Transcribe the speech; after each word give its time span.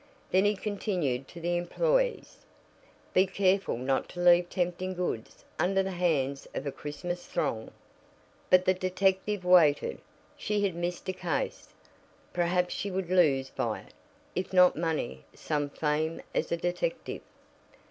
Then 0.31 0.45
he 0.45 0.55
continued 0.55 1.27
to 1.27 1.39
the 1.39 1.57
employes: 1.57 2.37
"Be 3.13 3.27
careful 3.27 3.77
not 3.77 4.09
to 4.09 4.19
leave 4.19 4.49
tempting 4.49 4.95
goods 4.95 5.45
under 5.59 5.83
the 5.83 5.91
hands 5.91 6.47
of 6.55 6.65
a 6.65 6.71
Christmas 6.71 7.27
throng." 7.27 7.69
But 8.49 8.65
the 8.65 8.73
detective 8.73 9.45
waited. 9.45 10.01
She 10.35 10.63
had 10.63 10.73
missed 10.73 11.07
a 11.09 11.13
case 11.13 11.69
perhaps 12.33 12.73
she 12.73 12.89
would 12.89 13.11
lose 13.11 13.51
by 13.51 13.81
it, 13.81 13.93
if 14.33 14.51
not 14.51 14.75
money, 14.75 15.23
some 15.35 15.69
fame 15.69 16.19
as 16.33 16.51
a 16.51 16.57
detective. 16.57 17.21